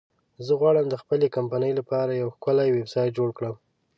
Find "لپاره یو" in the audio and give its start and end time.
1.79-2.33